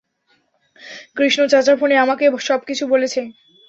[1.15, 3.21] কৃষ্ণ চাচা ফোনে আমাকে সবকিছু বলেছে।